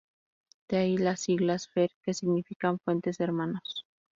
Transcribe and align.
De 0.67 0.77
ahí 0.77 0.97
las 0.97 1.19
siglas, 1.19 1.67
Fher, 1.67 1.91
que 2.03 2.15
significan 2.15 2.79
"Fuentes 2.79 3.19
Hermanos". 3.19 3.85